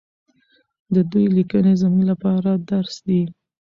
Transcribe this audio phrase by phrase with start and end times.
[0.93, 3.21] د دوی لیکنې زموږ لپاره درس دی.